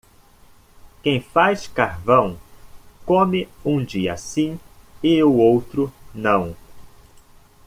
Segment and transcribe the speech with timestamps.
[1.03, 2.35] Quem faz carvão
[3.05, 4.59] come um dia sim
[5.03, 6.55] e o outro não.